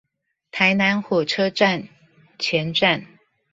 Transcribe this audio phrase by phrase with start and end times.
[0.51, 1.87] 臺南火車站
[2.39, 3.05] 前站